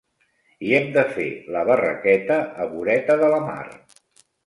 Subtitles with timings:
[0.69, 1.27] I hem de fer
[1.57, 3.65] la barraqueta, a voreta de la mar.